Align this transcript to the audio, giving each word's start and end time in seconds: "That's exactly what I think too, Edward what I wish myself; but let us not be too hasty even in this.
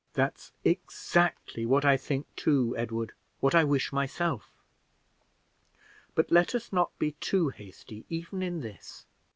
"That's 0.13 0.51
exactly 0.63 1.63
what 1.63 1.85
I 1.85 1.95
think 1.95 2.25
too, 2.35 2.73
Edward 2.75 3.11
what 3.39 3.53
I 3.53 3.63
wish 3.63 3.93
myself; 3.93 4.49
but 6.15 6.31
let 6.31 6.55
us 6.55 6.73
not 6.73 6.97
be 6.97 7.11
too 7.21 7.49
hasty 7.49 8.03
even 8.09 8.41
in 8.41 8.61
this. 8.61 9.05